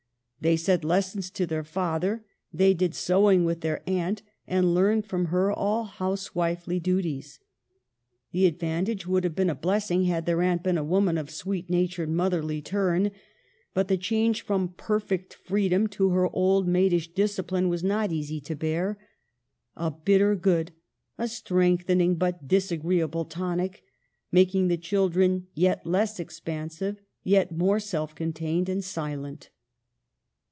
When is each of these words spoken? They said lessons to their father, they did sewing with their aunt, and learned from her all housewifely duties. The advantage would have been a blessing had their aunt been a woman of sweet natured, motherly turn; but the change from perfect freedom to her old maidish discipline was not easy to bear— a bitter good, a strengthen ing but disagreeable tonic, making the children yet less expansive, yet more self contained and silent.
They 0.43 0.57
said 0.57 0.83
lessons 0.83 1.29
to 1.29 1.45
their 1.45 1.63
father, 1.63 2.25
they 2.51 2.73
did 2.73 2.95
sewing 2.95 3.45
with 3.45 3.61
their 3.61 3.83
aunt, 3.85 4.23
and 4.47 4.73
learned 4.73 5.05
from 5.05 5.25
her 5.25 5.51
all 5.51 5.83
housewifely 5.83 6.79
duties. 6.79 7.39
The 8.31 8.47
advantage 8.47 9.05
would 9.05 9.23
have 9.23 9.35
been 9.35 9.51
a 9.51 9.53
blessing 9.53 10.05
had 10.05 10.25
their 10.25 10.41
aunt 10.41 10.63
been 10.63 10.79
a 10.79 10.83
woman 10.83 11.19
of 11.19 11.29
sweet 11.29 11.69
natured, 11.69 12.09
motherly 12.09 12.59
turn; 12.59 13.11
but 13.75 13.87
the 13.87 13.97
change 13.97 14.41
from 14.41 14.69
perfect 14.69 15.35
freedom 15.35 15.85
to 15.89 16.09
her 16.09 16.27
old 16.35 16.67
maidish 16.67 17.13
discipline 17.13 17.69
was 17.69 17.83
not 17.83 18.11
easy 18.11 18.41
to 18.41 18.55
bear— 18.55 18.97
a 19.75 19.91
bitter 19.91 20.33
good, 20.35 20.71
a 21.19 21.27
strengthen 21.27 22.01
ing 22.01 22.15
but 22.15 22.47
disagreeable 22.47 23.25
tonic, 23.25 23.83
making 24.31 24.69
the 24.69 24.77
children 24.77 25.45
yet 25.53 25.85
less 25.85 26.19
expansive, 26.19 26.99
yet 27.23 27.51
more 27.55 27.79
self 27.79 28.15
contained 28.15 28.69
and 28.69 28.83
silent. 28.83 29.51